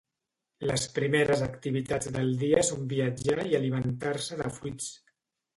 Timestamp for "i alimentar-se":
3.53-4.41